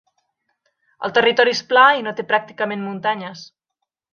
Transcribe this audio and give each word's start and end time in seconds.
El 1.07 1.13
territori 1.17 1.53
és 1.57 1.61
pla 1.73 1.85
i 1.99 2.07
no 2.07 2.15
té 2.21 2.27
pràcticament 2.33 2.85
muntanyes. 2.89 3.45